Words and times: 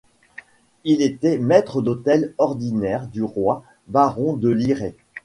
Il 0.83 1.03
était 1.03 1.37
maître 1.37 1.79
d'hôtel 1.83 2.33
ordinaire 2.39 3.05
du 3.05 3.21
roi, 3.21 3.63
baron 3.87 4.35
de 4.35 4.49
Lirey. 4.49 4.95